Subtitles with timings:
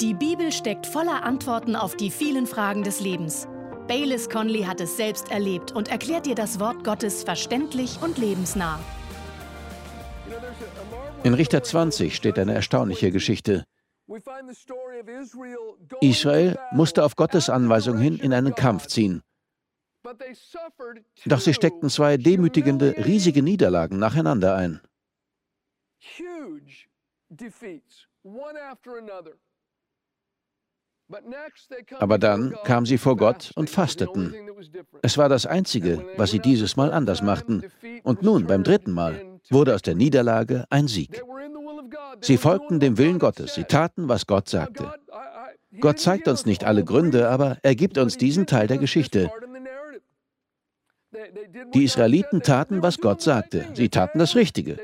[0.00, 3.48] Die Bibel steckt voller Antworten auf die vielen Fragen des Lebens.
[3.88, 8.78] Baylis Conley hat es selbst erlebt und erklärt dir das Wort Gottes verständlich und lebensnah.
[11.22, 13.64] In Richter 20 steht eine erstaunliche Geschichte.
[16.02, 19.22] Israel musste auf Gottes Anweisung hin in einen Kampf ziehen.
[21.24, 24.80] Doch sie steckten zwei demütigende, riesige Niederlagen nacheinander ein.
[31.98, 34.34] Aber dann kamen sie vor Gott und fasteten.
[35.02, 37.62] Es war das Einzige, was sie dieses Mal anders machten.
[38.02, 41.22] Und nun, beim dritten Mal, wurde aus der Niederlage ein Sieg.
[42.20, 44.92] Sie folgten dem Willen Gottes, sie taten, was Gott sagte.
[45.80, 49.30] Gott zeigt uns nicht alle Gründe, aber er gibt uns diesen Teil der Geschichte.
[51.74, 53.66] Die Israeliten taten, was Gott sagte.
[53.74, 54.78] Sie taten das Richtige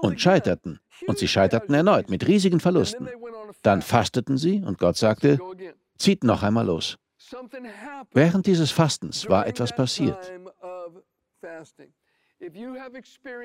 [0.00, 0.80] und scheiterten.
[1.06, 3.08] Und sie scheiterten erneut mit riesigen Verlusten.
[3.62, 5.38] Dann fasteten sie und Gott sagte,
[5.96, 6.96] zieht noch einmal los.
[8.12, 10.32] Während dieses Fastens war etwas passiert.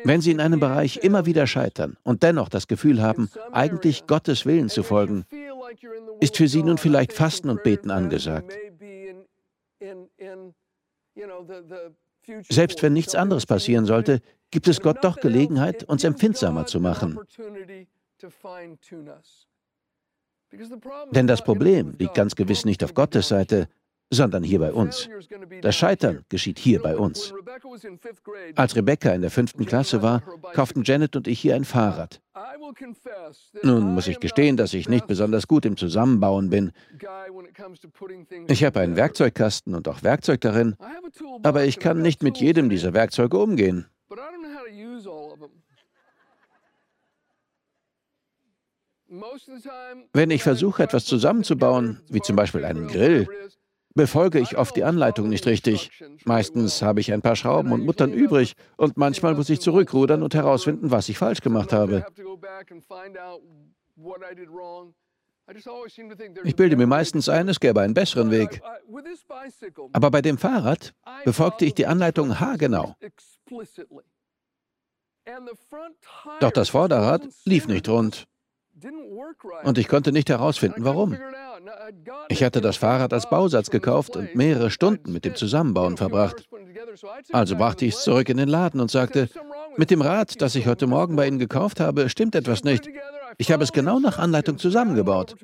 [0.04, 4.46] Wenn Sie in einem Bereich immer wieder scheitern und dennoch das Gefühl haben, eigentlich Gottes
[4.46, 5.26] Willen zu folgen,
[6.20, 8.54] ist für Sie nun vielleicht Fasten und Beten angesagt.
[12.50, 17.20] Selbst wenn nichts anderes passieren sollte, gibt es Gott doch Gelegenheit, uns empfindsamer zu machen.
[21.12, 23.68] Denn das Problem liegt ganz gewiss nicht auf Gottes Seite,
[24.14, 25.10] sondern hier bei uns.
[25.62, 27.34] Das Scheitern geschieht hier bei uns.
[28.56, 30.22] Als Rebecca in der fünften Klasse war,
[30.54, 32.22] kauften Janet und ich hier ein Fahrrad.
[33.64, 36.72] Nun muss ich gestehen, dass ich nicht besonders gut im Zusammenbauen bin.
[38.48, 40.76] Ich habe einen Werkzeugkasten und auch Werkzeug darin,
[41.44, 43.88] aber ich kann nicht mit jedem dieser Werkzeuge umgehen.
[50.14, 53.28] Wenn ich versuche, etwas zusammenzubauen, wie zum Beispiel einen Grill,
[53.96, 55.92] befolge ich oft die Anleitung nicht richtig.
[56.26, 60.34] Meistens habe ich ein paar Schrauben und Muttern übrig und manchmal muss ich zurückrudern und
[60.34, 62.06] herausfinden, was ich falsch gemacht habe.
[66.44, 68.62] Ich bilde mir meistens ein, es gäbe einen besseren Weg.
[69.92, 70.94] Aber bei dem Fahrrad
[71.26, 72.96] befolgte ich die Anleitung haargenau.
[76.40, 78.28] Doch das Vorderrad lief nicht rund.
[79.64, 81.18] Und ich konnte nicht herausfinden, warum.
[82.30, 86.48] Ich hatte das Fahrrad als Bausatz gekauft und mehrere Stunden mit dem Zusammenbauen verbracht.
[87.32, 89.30] Also brachte ich es zurück in den Laden und sagte,
[89.78, 92.88] mit dem Rad, das ich heute Morgen bei Ihnen gekauft habe, stimmt etwas nicht.
[93.38, 95.36] Ich habe es genau nach Anleitung zusammengebaut.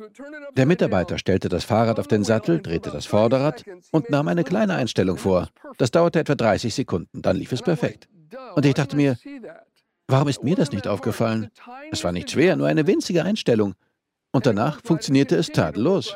[0.55, 4.75] Der Mitarbeiter stellte das Fahrrad auf den Sattel, drehte das Vorderrad und nahm eine kleine
[4.75, 5.49] Einstellung vor.
[5.77, 8.07] Das dauerte etwa 30 Sekunden, dann lief es perfekt.
[8.55, 9.17] Und ich dachte mir,
[10.09, 11.49] warum ist mir das nicht aufgefallen?
[11.91, 13.75] Es war nicht schwer, nur eine winzige Einstellung.
[14.31, 16.15] Und danach funktionierte es tadellos.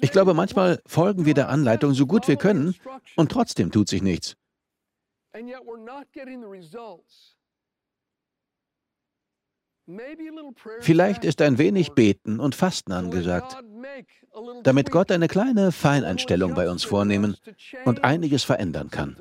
[0.00, 2.74] Ich glaube, manchmal folgen wir der Anleitung so gut wir können
[3.14, 4.36] und trotzdem tut sich nichts.
[10.80, 13.56] Vielleicht ist ein wenig Beten und Fasten angesagt,
[14.64, 17.36] damit Gott eine kleine Feineinstellung bei uns vornehmen
[17.84, 19.16] und einiges verändern kann.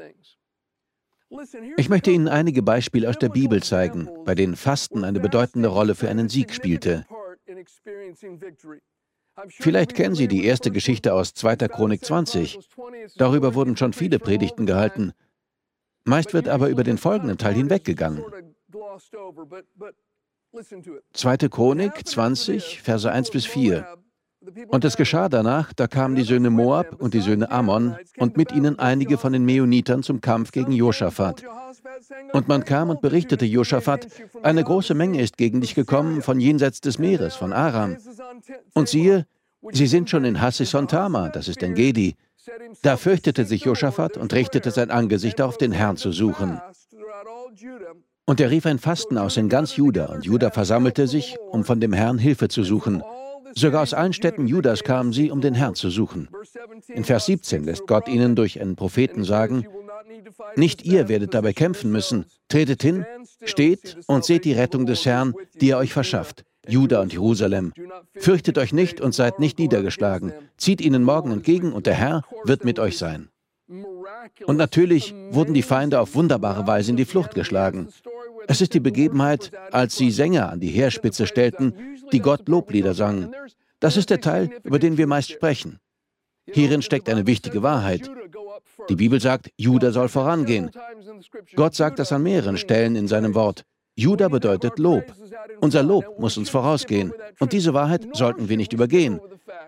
[1.77, 5.95] Ich möchte Ihnen einige Beispiele aus der Bibel zeigen, bei denen Fasten eine bedeutende Rolle
[5.95, 7.05] für einen Sieg spielte.
[9.49, 11.55] Vielleicht kennen Sie die erste Geschichte aus 2.
[11.67, 12.59] Chronik 20.
[13.17, 15.13] Darüber wurden schon viele Predigten gehalten.
[16.05, 18.23] Meist wird aber über den folgenden Teil hinweggegangen.
[21.13, 21.37] 2.
[21.49, 23.97] Chronik 20, Verse 1 bis 4.
[24.67, 28.51] Und es geschah danach, da kamen die Söhne Moab und die Söhne Ammon und mit
[28.51, 31.43] ihnen einige von den Meonitern zum Kampf gegen Josaphat.
[32.33, 34.07] Und man kam und berichtete Josaphat,
[34.43, 37.97] eine große Menge ist gegen dich gekommen von jenseits des Meeres, von Aram.
[38.73, 39.25] Und siehe,
[39.71, 42.15] sie sind schon in Hassison-Tama, das ist in Gedi.
[42.81, 46.61] Da fürchtete sich Josaphat und richtete sein Angesicht auf, den Herrn zu suchen.
[48.25, 51.79] Und er rief ein Fasten aus in ganz Juda, und Juda versammelte sich, um von
[51.79, 53.03] dem Herrn Hilfe zu suchen.
[53.57, 56.27] Sogar aus allen Städten Judas kamen sie, um den Herrn zu suchen.
[56.87, 59.65] In Vers 17 lässt Gott ihnen durch einen Propheten sagen,
[60.55, 62.25] nicht ihr werdet dabei kämpfen müssen.
[62.49, 63.05] Tretet hin,
[63.43, 66.43] steht und seht die Rettung des Herrn, die er euch verschafft.
[66.67, 67.73] Juda und Jerusalem.
[68.15, 70.33] Fürchtet euch nicht und seid nicht niedergeschlagen.
[70.57, 73.29] Zieht ihnen morgen entgegen und der Herr wird mit euch sein.
[74.45, 77.87] Und natürlich wurden die Feinde auf wunderbare Weise in die Flucht geschlagen.
[78.47, 81.73] Es ist die Begebenheit, als sie Sänger an die Heerspitze stellten,
[82.11, 83.33] die Gott Loblieder sangen.
[83.79, 85.79] Das ist der Teil, über den wir meist sprechen.
[86.47, 88.09] Hierin steckt eine wichtige Wahrheit.
[88.89, 90.71] Die Bibel sagt, Juda soll vorangehen.
[91.55, 93.63] Gott sagt das an mehreren Stellen in seinem Wort.
[93.95, 95.05] Judah bedeutet Lob.
[95.61, 97.13] Unser Lob muss uns vorausgehen.
[97.39, 99.19] Und diese Wahrheit sollten wir nicht übergehen.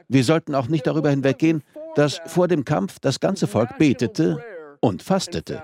[0.08, 1.64] Wir sollten auch nicht darüber hinweggehen,
[1.96, 4.44] dass vor dem Kampf das ganze Volk betete
[4.82, 5.64] und fastete.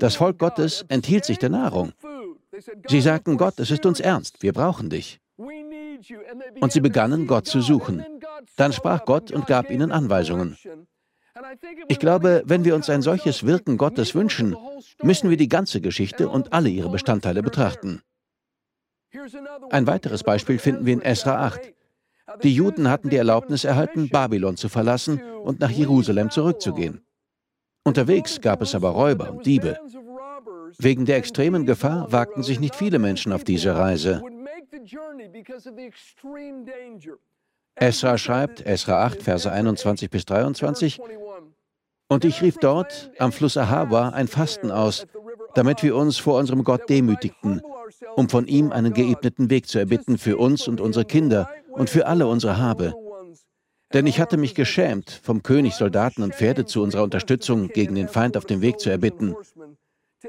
[0.00, 1.92] Das Volk Gottes enthielt sich der Nahrung.
[2.88, 5.20] Sie sagten, Gott, es ist uns ernst, wir brauchen dich.
[6.60, 8.04] Und sie begannen, Gott zu suchen.
[8.56, 10.56] Dann sprach Gott und gab ihnen Anweisungen.
[11.88, 14.56] Ich glaube, wenn wir uns ein solches Wirken Gottes wünschen,
[15.02, 18.02] müssen wir die ganze Geschichte und alle ihre Bestandteile betrachten.
[19.70, 21.72] Ein weiteres Beispiel finden wir in Esra 8.
[22.42, 27.02] Die Juden hatten die Erlaubnis erhalten, Babylon zu verlassen und nach Jerusalem zurückzugehen.
[27.84, 29.78] Unterwegs gab es aber Räuber und Diebe.
[30.78, 34.22] Wegen der extremen Gefahr wagten sich nicht viele Menschen auf diese Reise.
[37.74, 41.00] Esra schreibt, Esra 8, Verse 21 bis 23,
[42.08, 45.06] und ich rief dort am Fluss Ahava ein Fasten aus,
[45.54, 47.62] damit wir uns vor unserem Gott demütigten,
[48.14, 52.06] um von ihm einen geebneten Weg zu erbitten für uns und unsere Kinder und für
[52.06, 52.94] alle unsere Habe.
[53.92, 58.08] Denn ich hatte mich geschämt, vom König Soldaten und Pferde zu unserer Unterstützung gegen den
[58.08, 59.34] Feind auf dem Weg zu erbitten.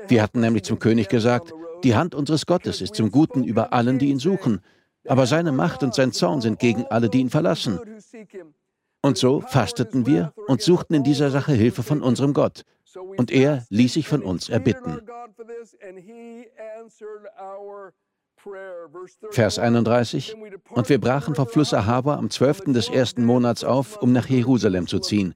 [0.08, 1.54] Wir hatten nämlich zum König gesagt,
[1.84, 4.62] die Hand unseres Gottes ist zum Guten über allen, die ihn suchen,
[5.08, 7.80] aber seine Macht und sein Zorn sind gegen alle, die ihn verlassen.
[9.02, 12.64] Und so fasteten wir und suchten in dieser Sache Hilfe von unserem Gott.
[13.18, 15.00] Und er ließ sich von uns erbitten.
[19.32, 20.36] Vers 31.
[20.70, 22.74] Und wir brachen vom Fluss Ahava am 12.
[22.74, 25.36] des ersten Monats auf, um nach Jerusalem zu ziehen.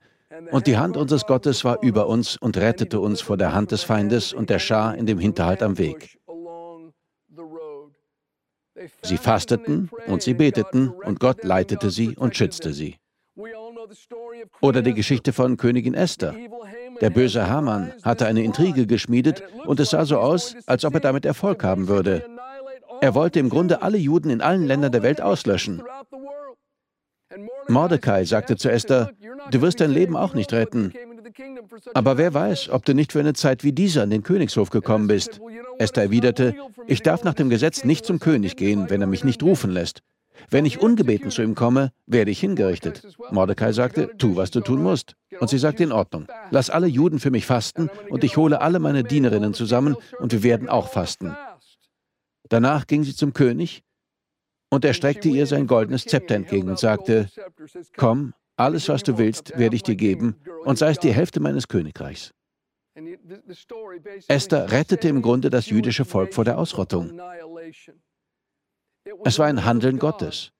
[0.51, 3.83] Und die Hand unseres Gottes war über uns und rettete uns vor der Hand des
[3.83, 6.17] Feindes und der Schar in dem Hinterhalt am Weg.
[9.03, 12.95] Sie fasteten und sie beteten und Gott leitete sie und schützte sie.
[14.61, 16.35] Oder die Geschichte von Königin Esther.
[17.01, 20.99] Der böse Haman hatte eine Intrige geschmiedet und es sah so aus, als ob er
[20.99, 22.25] damit Erfolg haben würde.
[23.01, 25.81] Er wollte im Grunde alle Juden in allen Ländern der Welt auslöschen.
[27.71, 29.11] Mordecai sagte zu Esther,
[29.49, 30.93] du wirst dein Leben auch nicht retten.
[31.93, 35.07] Aber wer weiß, ob du nicht für eine Zeit wie diese an den Königshof gekommen
[35.07, 35.39] bist.
[35.79, 36.55] Esther erwiderte,
[36.87, 40.01] ich darf nach dem Gesetz nicht zum König gehen, wenn er mich nicht rufen lässt.
[40.49, 43.15] Wenn ich ungebeten zu ihm komme, werde ich hingerichtet.
[43.31, 45.15] Mordecai sagte, tu, was du tun musst.
[45.39, 46.27] Und sie sagte, in Ordnung.
[46.49, 50.43] Lass alle Juden für mich fasten und ich hole alle meine Dienerinnen zusammen und wir
[50.43, 51.35] werden auch fasten.
[52.49, 53.83] Danach ging sie zum König
[54.71, 57.29] und er streckte ihr sein goldenes Zepter entgegen und sagte,
[57.97, 61.67] komm, alles, was du willst, werde ich dir geben und sei es die Hälfte meines
[61.67, 62.33] Königreichs.
[64.27, 67.21] Esther rettete im Grunde das jüdische Volk vor der Ausrottung.
[69.23, 70.51] Es war ein Handeln Gottes.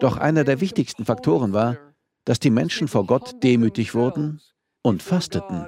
[0.00, 1.76] Doch einer der wichtigsten Faktoren war,
[2.24, 4.40] dass die Menschen vor Gott demütig wurden
[4.82, 5.66] und fasteten.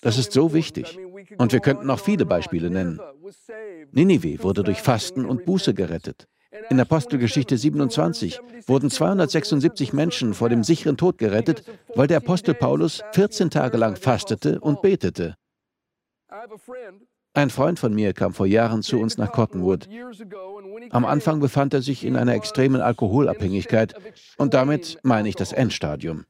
[0.00, 0.98] Das ist so wichtig.
[1.38, 3.00] Und wir könnten noch viele Beispiele nennen.
[3.92, 6.26] Ninive wurde durch Fasten und Buße gerettet.
[6.68, 11.64] In Apostelgeschichte 27 wurden 276 Menschen vor dem sicheren Tod gerettet,
[11.94, 15.36] weil der Apostel Paulus 14 Tage lang fastete und betete.
[17.34, 19.88] Ein Freund von mir kam vor Jahren zu uns nach Cottonwood.
[20.90, 23.94] Am Anfang befand er sich in einer extremen Alkoholabhängigkeit
[24.36, 26.24] und damit meine ich das Endstadium.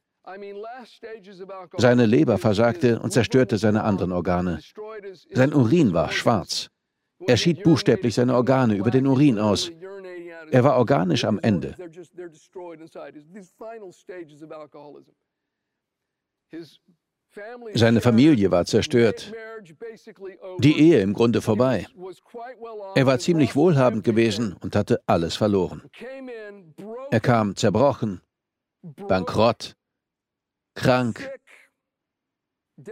[1.77, 4.59] Seine Leber versagte und zerstörte seine anderen Organe.
[5.33, 6.69] Sein Urin war schwarz.
[7.27, 9.71] Er schied buchstäblich seine Organe über den Urin aus.
[10.51, 11.75] Er war organisch am Ende.
[17.73, 19.33] Seine Familie war zerstört.
[20.59, 21.87] Die Ehe im Grunde vorbei.
[22.95, 25.81] Er war ziemlich wohlhabend gewesen und hatte alles verloren.
[27.09, 28.21] Er kam zerbrochen,
[28.83, 29.75] bankrott,
[30.75, 31.31] krank,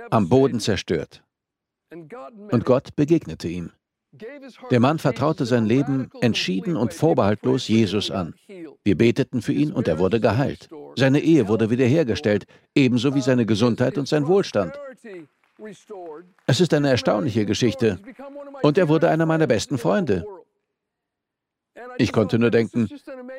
[0.10, 1.24] am Boden zerstört.
[1.92, 3.72] Und Gott begegnete ihm.
[4.70, 8.36] Der Mann vertraute sein Leben entschieden und vorbehaltlos Jesus an.
[8.84, 10.70] Wir beteten für ihn und er wurde geheilt.
[10.98, 14.78] Seine Ehe wurde wiederhergestellt, ebenso wie seine Gesundheit und sein Wohlstand.
[16.48, 18.00] Es ist eine erstaunliche Geschichte.
[18.62, 20.26] Und er wurde einer meiner besten Freunde.
[21.98, 22.90] Ich konnte nur denken,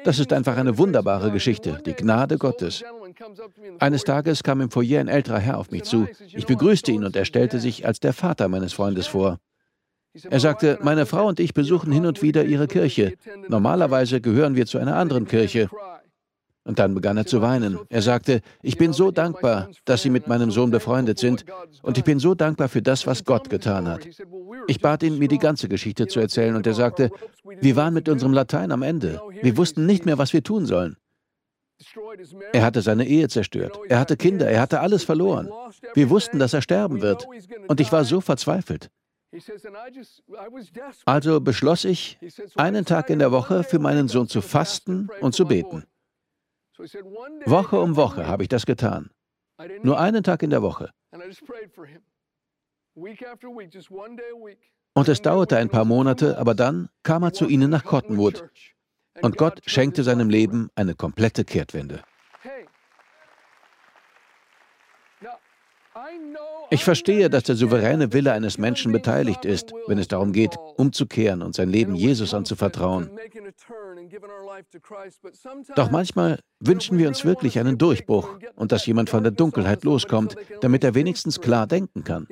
[0.05, 2.83] das ist einfach eine wunderbare Geschichte, die Gnade Gottes.
[3.79, 6.09] Eines Tages kam im Foyer ein älterer Herr auf mich zu.
[6.29, 9.39] Ich begrüßte ihn und er stellte sich als der Vater meines Freundes vor.
[10.25, 13.15] Er sagte, meine Frau und ich besuchen hin und wieder ihre Kirche.
[13.49, 15.71] Normalerweise gehören wir zu einer anderen Kirche.
[16.65, 17.79] Und dann begann er zu weinen.
[17.89, 21.45] Er sagte, ich bin so dankbar, dass Sie mit meinem Sohn befreundet sind,
[21.83, 24.07] und ich bin so dankbar für das, was Gott getan hat.
[24.69, 27.11] Ich bat ihn, mir die ganze Geschichte zu erzählen, und er sagte,
[27.43, 29.21] wir waren mit unserem Latein am Ende.
[29.41, 30.97] Wir wussten nicht mehr, was wir tun sollen.
[32.53, 33.77] Er hatte seine Ehe zerstört.
[33.89, 34.49] Er hatte Kinder.
[34.49, 35.51] Er hatte alles verloren.
[35.95, 37.27] Wir wussten, dass er sterben wird.
[37.67, 38.89] Und ich war so verzweifelt.
[41.07, 42.19] Also beschloss ich,
[42.57, 45.85] einen Tag in der Woche für meinen Sohn zu fasten und zu beten.
[47.47, 49.11] Woche um Woche habe ich das getan.
[49.83, 50.91] Nur einen Tag in der Woche.
[54.95, 58.51] Und es dauerte ein paar Monate, aber dann kam er zu ihnen nach Cottonwood.
[59.23, 62.03] Und Gott schenkte seinem Leben eine komplette Kehrtwende.
[66.71, 71.43] Ich verstehe, dass der souveräne Wille eines Menschen beteiligt ist, wenn es darum geht, umzukehren
[71.43, 73.11] und sein Leben Jesus anzuvertrauen.
[75.77, 80.37] Doch manchmal wünschen wir uns wirklich einen Durchbruch und dass jemand von der Dunkelheit loskommt,
[80.61, 82.27] damit er wenigstens klar denken kann.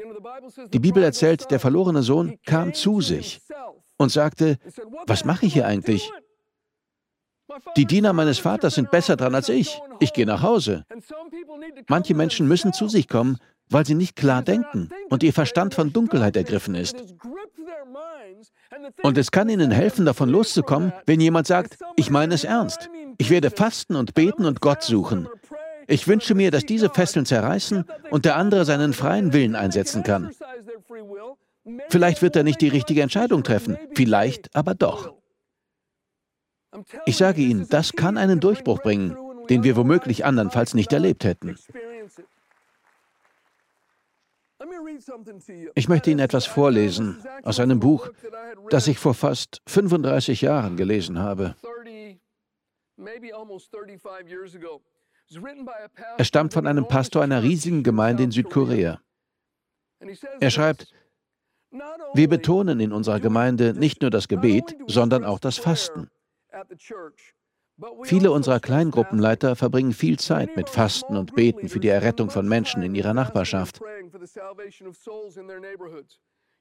[0.72, 3.40] Die Bibel erzählt, der verlorene Sohn kam zu sich
[3.98, 4.58] und sagte,
[5.06, 6.10] was mache ich hier eigentlich?
[7.76, 9.80] Die Diener meines Vaters sind besser dran als ich.
[9.98, 10.84] Ich gehe nach Hause.
[11.88, 13.38] Manche Menschen müssen zu sich kommen,
[13.68, 16.96] weil sie nicht klar denken und ihr Verstand von Dunkelheit ergriffen ist.
[19.02, 22.88] Und es kann ihnen helfen, davon loszukommen, wenn jemand sagt, ich meine es ernst.
[23.18, 25.28] Ich werde fasten und beten und Gott suchen.
[25.86, 30.30] Ich wünsche mir, dass diese Fesseln zerreißen und der andere seinen freien Willen einsetzen kann.
[31.88, 35.19] Vielleicht wird er nicht die richtige Entscheidung treffen, vielleicht aber doch.
[37.06, 39.16] Ich sage Ihnen, das kann einen Durchbruch bringen,
[39.48, 41.56] den wir womöglich andernfalls nicht erlebt hätten.
[45.74, 48.10] Ich möchte Ihnen etwas vorlesen aus einem Buch,
[48.68, 51.56] das ich vor fast 35 Jahren gelesen habe.
[56.18, 59.00] Es stammt von einem Pastor einer riesigen Gemeinde in Südkorea.
[60.40, 60.92] Er schreibt,
[62.14, 66.10] wir betonen in unserer Gemeinde nicht nur das Gebet, sondern auch das Fasten.
[68.02, 72.82] Viele unserer Kleingruppenleiter verbringen viel Zeit mit Fasten und Beten für die Errettung von Menschen
[72.82, 73.80] in ihrer Nachbarschaft.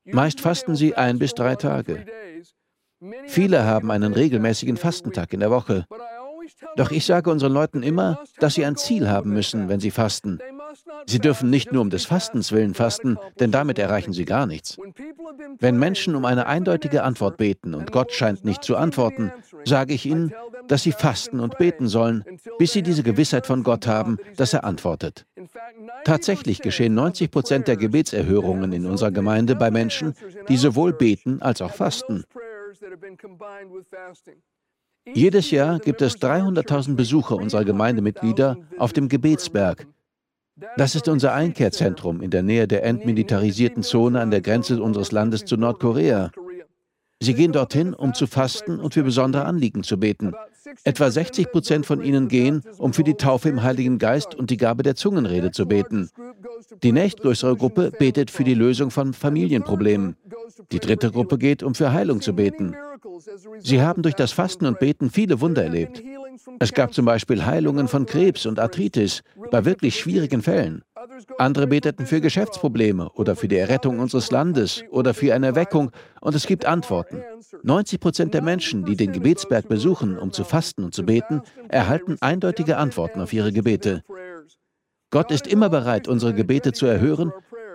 [0.06, 2.06] Meist fasten sie ein bis drei Tage.
[3.28, 5.86] Viele haben einen regelmäßigen Fastentag in der Woche.
[6.76, 10.40] Doch ich sage unseren Leuten immer, dass sie ein Ziel haben müssen, wenn sie fasten.
[11.06, 14.78] Sie dürfen nicht nur um des Fastens willen fasten, denn damit erreichen sie gar nichts.
[15.60, 19.32] Wenn Menschen um eine eindeutige Antwort beten und Gott scheint nicht zu antworten,
[19.66, 20.34] sage ich ihnen,
[20.68, 22.24] dass sie fasten und beten sollen,
[22.58, 25.26] bis sie diese Gewissheit von Gott haben, dass er antwortet.
[26.04, 30.14] Tatsächlich geschehen 90 Prozent der Gebetserhörungen in unserer Gemeinde bei Menschen,
[30.48, 32.24] die sowohl beten als auch fasten.
[35.14, 39.88] Jedes Jahr gibt es 300.000 Besucher unserer Gemeindemitglieder auf dem Gebetsberg,
[40.78, 45.46] das ist unser Einkehrzentrum in der Nähe der entmilitarisierten Zone an der Grenze unseres Landes
[45.46, 46.32] zu Nordkorea.
[47.22, 50.34] Sie gehen dorthin, um zu fasten und für besondere Anliegen zu beten.
[50.86, 54.58] Etwa 60 Prozent von ihnen gehen, um für die Taufe im Heiligen Geist und die
[54.58, 56.10] Gabe der Zungenrede zu beten.
[56.82, 60.16] Die nächstgrößere Gruppe betet für die Lösung von Familienproblemen.
[60.72, 62.76] Die dritte Gruppe geht, um für Heilung zu beten.
[63.60, 66.02] Sie haben durch das Fasten und Beten viele Wunder erlebt.
[66.60, 70.84] Es gab zum Beispiel Heilungen von Krebs und Arthritis bei wirklich schwierigen Fällen.
[71.38, 75.92] Andere beteten für Geschäftsprobleme oder für die Errettung unseres Landes oder für eine Erweckung
[76.22, 77.24] und es gibt Antworten.
[77.64, 82.18] 90 Prozent der Menschen, die den Gebetsberg besuchen, um zu fasten und zu beten, erhalten
[82.22, 84.04] eindeutige Antworten auf ihre Gebete.
[85.12, 87.32] Gott ist immer bereit, unsere Gebete zu erhören,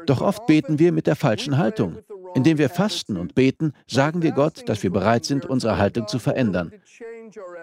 [0.06, 1.98] doch oft beten wir mit der falschen Haltung.
[2.34, 6.18] Indem wir fasten und beten, sagen wir Gott, dass wir bereit sind, unsere Haltung zu
[6.18, 6.72] verändern.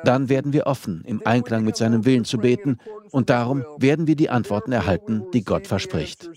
[0.03, 2.77] Dann werden wir offen, im Einklang mit seinem Willen zu beten
[3.11, 6.29] und darum werden wir die Antworten erhalten, die Gott verspricht.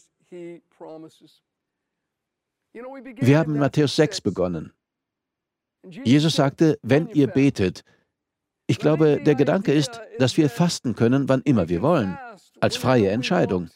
[2.73, 4.73] Wir haben in Matthäus 6 begonnen.
[5.87, 7.85] Jesus sagte, wenn ihr betet,
[8.67, 12.19] ich glaube, der Gedanke ist, dass wir fasten können, wann immer wir wollen,
[12.61, 13.69] als freie Entscheidung.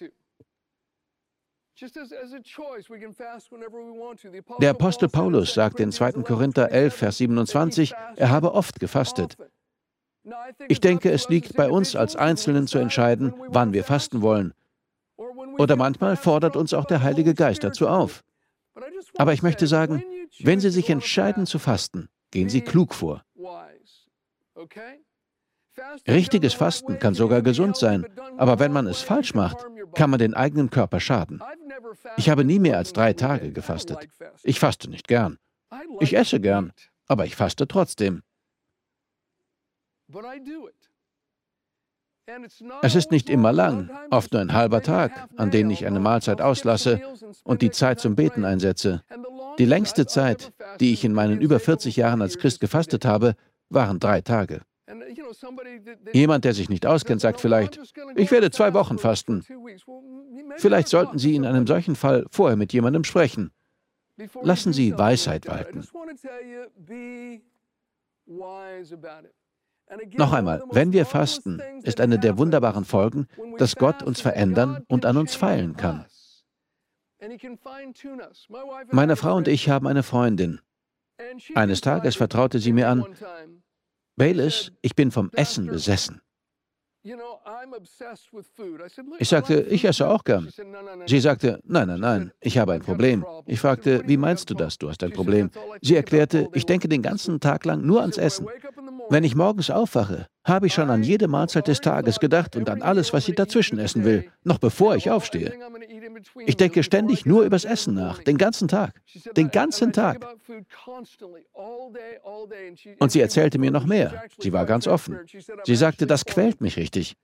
[4.60, 6.12] Der Apostel Paulus sagt in 2.
[6.24, 9.36] Korinther 11, Vers 27, er habe oft gefastet.
[10.68, 14.52] Ich denke, es liegt bei uns als Einzelnen zu entscheiden, wann wir fasten wollen.
[15.58, 18.24] Oder manchmal fordert uns auch der Heilige Geist dazu auf.
[19.16, 20.02] Aber ich möchte sagen,
[20.40, 23.24] wenn Sie sich entscheiden zu fasten, gehen Sie klug vor.
[26.08, 28.04] Richtiges Fasten kann sogar gesund sein,
[28.36, 31.40] aber wenn man es falsch macht, kann man den eigenen Körper schaden.
[32.16, 34.08] Ich habe nie mehr als drei Tage gefastet.
[34.42, 35.38] Ich faste nicht gern.
[36.00, 36.72] Ich esse gern,
[37.06, 38.22] aber ich faste trotzdem.
[42.82, 46.42] Es ist nicht immer lang, oft nur ein halber Tag, an dem ich eine Mahlzeit
[46.42, 47.00] auslasse
[47.44, 49.02] und die Zeit zum Beten einsetze.
[49.58, 53.34] Die längste Zeit, die ich in meinen über 40 Jahren als Christ gefastet habe,
[53.70, 54.60] waren drei Tage.
[56.12, 57.78] Jemand, der sich nicht auskennt, sagt vielleicht,
[58.16, 59.44] ich werde zwei Wochen fasten.
[60.56, 63.52] Vielleicht sollten Sie in einem solchen Fall vorher mit jemandem sprechen.
[64.42, 65.86] Lassen Sie Weisheit walten.
[70.16, 73.26] Noch einmal, wenn wir fasten, ist eine der wunderbaren Folgen,
[73.56, 76.04] dass Gott uns verändern und an uns feilen kann.
[78.90, 80.60] Meine Frau und ich haben eine Freundin.
[81.54, 83.04] Eines Tages vertraute sie mir an,
[84.18, 86.20] Bayless, ich bin vom Essen besessen.
[89.18, 90.48] Ich sagte, ich esse auch gern.
[91.06, 93.24] Sie sagte, nein, nein, nein, ich habe ein Problem.
[93.46, 95.50] Ich fragte, wie meinst du das, du hast ein Problem?
[95.80, 98.46] Sie erklärte, ich denke den ganzen Tag lang nur ans Essen.
[99.10, 102.82] Wenn ich morgens aufwache, habe ich schon an jede Mahlzeit des Tages gedacht und an
[102.82, 105.54] alles, was ich dazwischen essen will, noch bevor ich aufstehe.
[106.46, 109.00] Ich denke ständig nur übers Essen nach, den ganzen Tag.
[109.36, 110.26] Den ganzen Tag.
[112.98, 114.24] Und sie erzählte mir noch mehr.
[114.38, 115.18] Sie war ganz offen.
[115.64, 117.16] Sie sagte, das quält mich richtig.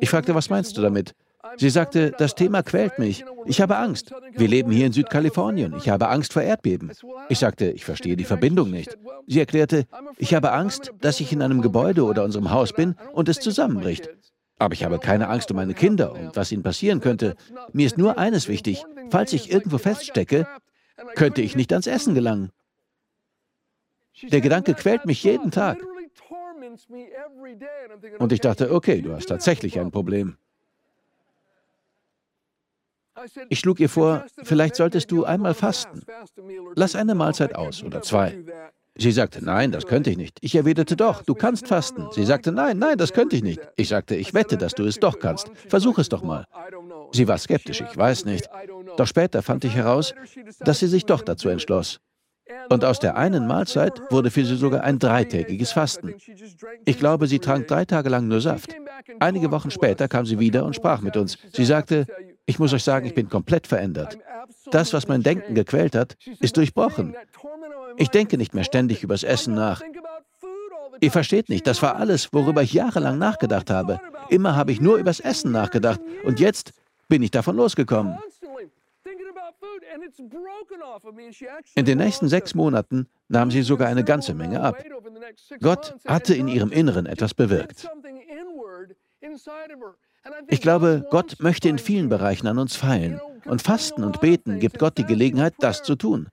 [0.00, 1.14] Ich fragte, was meinst du damit?
[1.56, 3.24] Sie sagte, das Thema quält mich.
[3.46, 4.12] Ich habe Angst.
[4.32, 5.74] Wir leben hier in Südkalifornien.
[5.76, 6.92] Ich habe Angst vor Erdbeben.
[7.28, 8.96] Ich sagte, ich verstehe die Verbindung nicht.
[9.26, 9.86] Sie erklärte,
[10.18, 14.10] ich habe Angst, dass ich in einem Gebäude oder unserem Haus bin und es zusammenbricht.
[14.58, 17.34] Aber ich habe keine Angst um meine Kinder und was ihnen passieren könnte.
[17.72, 18.84] Mir ist nur eines wichtig.
[19.10, 20.46] Falls ich irgendwo feststecke,
[21.14, 22.50] könnte ich nicht ans Essen gelangen.
[24.30, 25.78] Der Gedanke quält mich jeden Tag.
[28.18, 30.36] Und ich dachte, okay, du hast tatsächlich ein Problem.
[33.48, 36.02] Ich schlug ihr vor, vielleicht solltest du einmal fasten.
[36.74, 38.38] Lass eine Mahlzeit aus oder zwei.
[38.96, 40.38] Sie sagte, nein, das könnte ich nicht.
[40.42, 42.08] Ich erwiderte, doch, du kannst fasten.
[42.12, 43.60] Sie sagte, nein, nein, das könnte ich nicht.
[43.76, 45.50] Ich sagte, ich wette, dass du es doch kannst.
[45.68, 46.44] Versuch es doch mal.
[47.12, 48.48] Sie war skeptisch, ich weiß nicht.
[48.96, 50.14] Doch später fand ich heraus,
[50.60, 52.00] dass sie sich doch dazu entschloss.
[52.68, 56.14] Und aus der einen Mahlzeit wurde für sie sogar ein dreitägiges Fasten.
[56.84, 58.74] Ich glaube, sie trank drei Tage lang nur Saft.
[59.18, 61.38] Einige Wochen später kam sie wieder und sprach mit uns.
[61.52, 62.06] Sie sagte,
[62.46, 64.18] ich muss euch sagen, ich bin komplett verändert.
[64.70, 67.14] Das, was mein Denken gequält hat, ist durchbrochen.
[67.96, 69.82] Ich denke nicht mehr ständig übers Essen nach.
[71.00, 74.00] Ihr versteht nicht, das war alles, worüber ich jahrelang nachgedacht habe.
[74.28, 76.72] Immer habe ich nur übers Essen nachgedacht und jetzt
[77.08, 78.18] bin ich davon losgekommen.
[81.74, 84.82] In den nächsten sechs Monaten nahm sie sogar eine ganze Menge ab.
[85.60, 87.88] Gott hatte in ihrem Inneren etwas bewirkt.
[90.48, 93.20] Ich glaube, Gott möchte in vielen Bereichen an uns feilen.
[93.46, 96.28] Und Fasten und Beten gibt Gott die Gelegenheit, das zu tun.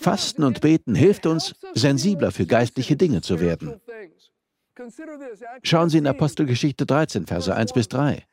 [0.00, 3.80] Fasten und Beten hilft uns, sensibler für geistliche Dinge zu werden.
[5.62, 8.24] Schauen Sie in Apostelgeschichte 13, Verse 1 bis 3.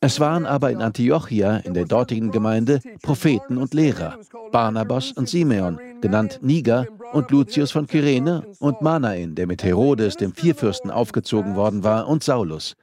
[0.00, 4.18] Es waren aber in Antiochia, in der dortigen Gemeinde, Propheten und Lehrer,
[4.50, 10.32] Barnabas und Simeon, genannt Niger, und Lucius von Kyrene und Manaen, der mit Herodes, dem
[10.32, 12.76] Vierfürsten, aufgezogen worden war, und Saulus.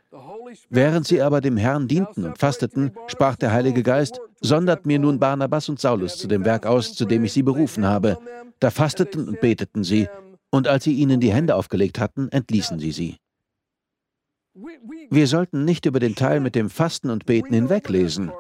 [0.70, 5.20] Während sie aber dem Herrn dienten und fasteten, sprach der Heilige Geist, sondert mir nun
[5.20, 8.18] Barnabas und Saulus zu dem Werk aus, zu dem ich sie berufen habe.
[8.60, 10.08] Da fasteten und beteten sie,
[10.52, 13.18] und als sie ihnen die Hände aufgelegt hatten, entließen sie sie.
[15.10, 18.32] Wir sollten nicht über den Teil mit dem Fasten und Beten hinweglesen.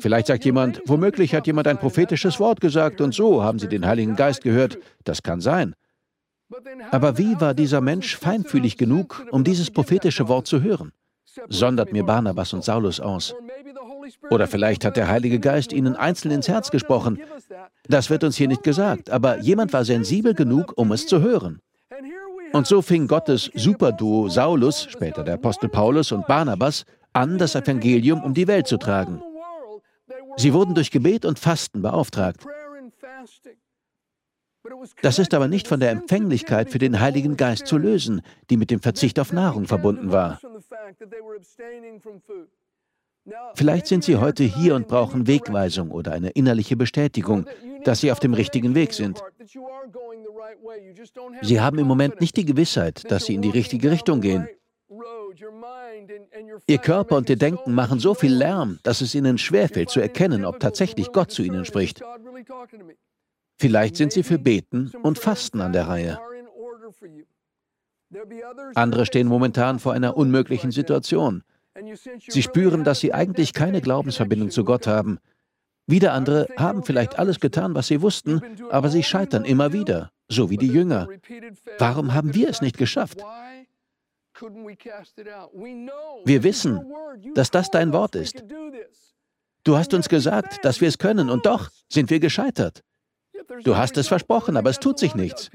[0.00, 3.86] Vielleicht sagt jemand, womöglich hat jemand ein prophetisches Wort gesagt und so haben sie den
[3.86, 4.78] Heiligen Geist gehört.
[5.04, 5.74] Das kann sein.
[6.90, 10.92] Aber wie war dieser Mensch feinfühlig genug, um dieses prophetische Wort zu hören?
[11.48, 13.34] Sondert mir Barnabas und Saulus aus.
[14.30, 17.20] Oder vielleicht hat der Heilige Geist ihnen einzeln ins Herz gesprochen.
[17.86, 21.60] Das wird uns hier nicht gesagt, aber jemand war sensibel genug, um es zu hören.
[22.52, 28.22] Und so fing Gottes Superduo Saulus, später der Apostel Paulus und Barnabas, an, das Evangelium
[28.22, 29.22] um die Welt zu tragen.
[30.36, 32.46] Sie wurden durch Gebet und Fasten beauftragt.
[35.02, 38.70] Das ist aber nicht von der Empfänglichkeit für den Heiligen Geist zu lösen, die mit
[38.70, 40.40] dem Verzicht auf Nahrung verbunden war.
[43.54, 47.46] Vielleicht sind Sie heute hier und brauchen Wegweisung oder eine innerliche Bestätigung,
[47.84, 49.22] dass Sie auf dem richtigen Weg sind.
[51.42, 54.48] Sie haben im Moment nicht die Gewissheit, dass Sie in die richtige Richtung gehen.
[56.66, 60.44] Ihr Körper und Ihr Denken machen so viel Lärm, dass es Ihnen schwerfällt zu erkennen,
[60.44, 62.02] ob tatsächlich Gott zu Ihnen spricht.
[63.58, 66.18] Vielleicht sind Sie für Beten und Fasten an der Reihe.
[68.74, 71.42] Andere stehen momentan vor einer unmöglichen Situation.
[72.28, 75.18] Sie spüren, dass sie eigentlich keine Glaubensverbindung zu Gott haben.
[75.88, 80.50] Wieder andere haben vielleicht alles getan, was sie wussten, aber sie scheitern immer wieder, so
[80.50, 81.08] wie die Jünger.
[81.78, 83.18] Warum haben wir es nicht geschafft?
[86.24, 86.92] Wir wissen,
[87.34, 88.44] dass das dein Wort ist.
[89.64, 92.84] Du hast uns gesagt, dass wir es können, und doch sind wir gescheitert.
[93.64, 95.50] Du hast es versprochen, aber es tut sich nichts.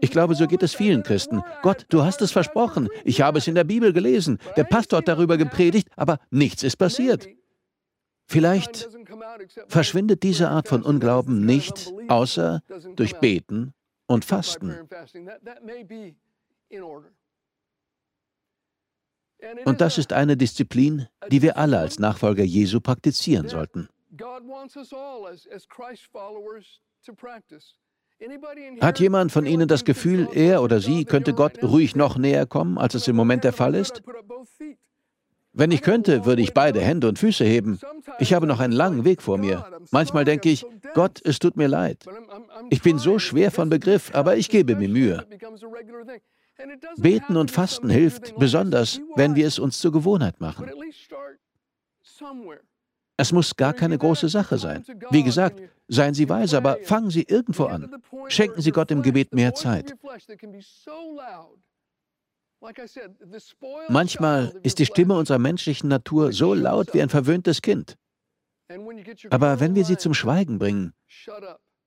[0.00, 1.42] Ich glaube, so geht es vielen Christen.
[1.60, 2.88] Gott, du hast es versprochen.
[3.04, 4.38] Ich habe es in der Bibel gelesen.
[4.56, 7.28] Der Pastor hat darüber gepredigt, aber nichts ist passiert.
[8.26, 8.88] Vielleicht
[9.68, 12.62] verschwindet diese Art von Unglauben nicht, außer
[12.96, 13.74] durch Beten
[14.06, 14.88] und Fasten.
[19.64, 23.88] Und das ist eine Disziplin, die wir alle als Nachfolger Jesu praktizieren sollten.
[28.80, 32.78] Hat jemand von Ihnen das Gefühl, er oder sie könnte Gott ruhig noch näher kommen,
[32.78, 34.02] als es im Moment der Fall ist?
[35.56, 37.78] Wenn ich könnte, würde ich beide Hände und Füße heben.
[38.18, 39.64] Ich habe noch einen langen Weg vor mir.
[39.92, 42.04] Manchmal denke ich, Gott, es tut mir leid.
[42.70, 45.24] Ich bin so schwer von Begriff, aber ich gebe mir Mühe.
[46.96, 50.70] Beten und Fasten hilft, besonders wenn wir es uns zur Gewohnheit machen.
[53.16, 54.84] Es muss gar keine große Sache sein.
[55.10, 57.94] Wie gesagt, seien Sie weise, aber fangen Sie irgendwo an.
[58.26, 59.94] Schenken Sie Gott im Gebet mehr Zeit.
[63.88, 67.96] Manchmal ist die Stimme unserer menschlichen Natur so laut wie ein verwöhntes Kind.
[69.30, 70.94] Aber wenn wir sie zum Schweigen bringen,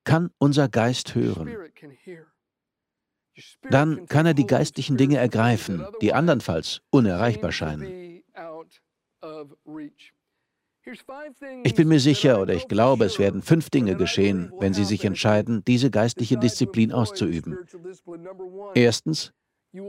[0.04, 1.56] kann unser Geist hören.
[3.70, 8.24] Dann kann er die geistlichen Dinge ergreifen, die andernfalls unerreichbar scheinen.
[11.64, 15.04] Ich bin mir sicher oder ich glaube, es werden fünf Dinge geschehen, wenn Sie sich
[15.04, 17.58] entscheiden, diese geistliche Disziplin auszuüben.
[18.74, 19.34] Erstens,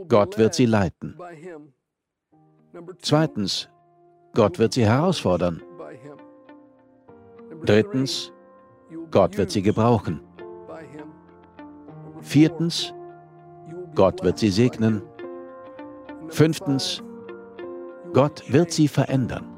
[0.08, 1.16] Gott wird Sie leiten.
[3.00, 3.68] Zweitens,
[4.34, 5.62] Gott wird Sie herausfordern.
[7.64, 8.32] Drittens,
[9.10, 10.20] Gott wird Sie gebrauchen.
[12.20, 12.92] Viertens,
[13.94, 15.02] Gott wird Sie segnen.
[16.28, 17.02] Fünftens,
[18.12, 19.57] Gott wird Sie verändern.